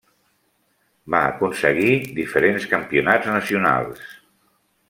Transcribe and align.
Va 1.15 1.19
aconseguir 1.33 1.93
diferents 2.21 2.67
campionats 2.75 3.33
nacionals. 3.37 4.07